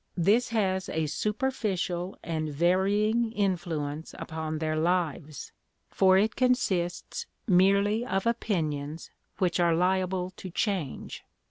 [0.17, 5.51] This has a superficial and varying influence upon their lives,
[5.91, 11.23] for it consists merely of opinions which are liable to change.